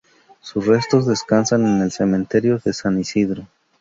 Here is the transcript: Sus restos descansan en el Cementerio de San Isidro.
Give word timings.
Sus 0.39 0.65
restos 0.65 1.05
descansan 1.05 1.63
en 1.63 1.83
el 1.83 1.91
Cementerio 1.91 2.57
de 2.57 2.73
San 2.73 2.99
Isidro. 2.99 3.45